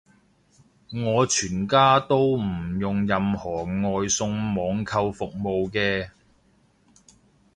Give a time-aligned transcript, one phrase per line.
[1.05, 6.09] 我全家都唔用任何外送網購服務嘅